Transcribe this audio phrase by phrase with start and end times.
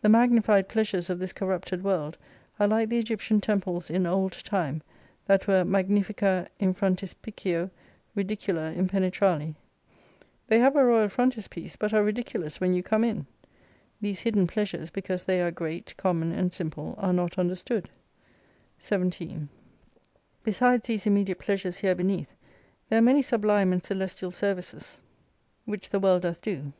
[0.00, 2.18] The magnified pleasures of this corrupted world,
[2.58, 4.82] are like the Egyptian Temples in old time,
[5.28, 7.70] that were Magnifica in frontispicio
[8.16, 9.54] Ridicula in penetrali:
[10.48, 13.26] They have a Royal frontispiece, but are ridiculous when you come in.
[14.00, 17.88] These hidden plea sures, because they are great, common, and simple, are not understood.
[18.80, 19.48] 17
[20.42, 22.34] Besides these immediate pleasures here beneath,
[22.88, 25.02] there are many sublime and celestial services
[25.66, 26.70] which 89 the world doth do.